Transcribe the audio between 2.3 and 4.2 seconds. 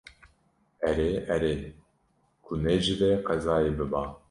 ku ne ji vê qezayê biba